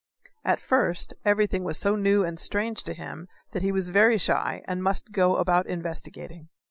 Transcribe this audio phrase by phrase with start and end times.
[0.43, 4.63] At first everything was so new and strange to him that he was very shy
[4.67, 6.49] and must go about investigating.